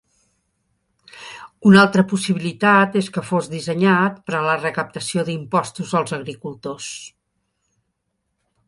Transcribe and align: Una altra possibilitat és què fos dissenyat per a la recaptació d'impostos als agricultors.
Una 1.71 1.81
altra 1.87 2.05
possibilitat 2.13 2.97
és 3.03 3.11
què 3.17 3.23
fos 3.27 3.51
dissenyat 3.53 4.19
per 4.31 4.35
a 4.39 4.43
la 4.49 4.57
recaptació 4.63 5.29
d'impostos 5.29 5.95
als 6.03 6.19
agricultors. 6.21 6.91